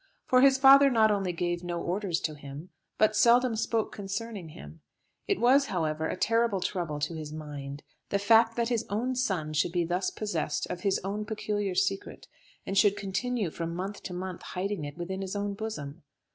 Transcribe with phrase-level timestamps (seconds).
[0.25, 4.81] For his father not only gave no orders to him, but seldom spoke concerning him.
[5.27, 9.53] It was, however, a terrible trouble to his mind, the fact that his own son
[9.53, 12.27] should be thus possessed of his own peculiar secret,
[12.65, 16.01] and should continue from month to month hiding it within his own bosom.